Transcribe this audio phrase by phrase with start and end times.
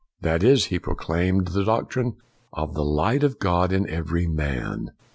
[0.21, 2.13] ''That is, he proclaimed the doc trine
[2.53, 4.93] of the light of God in every man.